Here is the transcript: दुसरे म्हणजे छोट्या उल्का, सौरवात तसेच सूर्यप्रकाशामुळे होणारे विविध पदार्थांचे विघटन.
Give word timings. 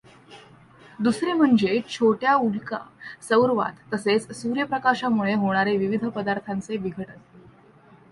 दुसरे 0.99 1.33
म्हणजे 1.33 1.81
छोट्या 1.89 2.33
उल्का, 2.35 2.77
सौरवात 3.21 3.93
तसेच 3.93 4.31
सूर्यप्रकाशामुळे 4.31 5.33
होणारे 5.33 5.77
विविध 5.77 6.05
पदार्थांचे 6.05 6.77
विघटन. 6.77 7.19